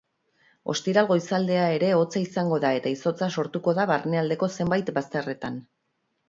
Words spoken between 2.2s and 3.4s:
izango da eta izotza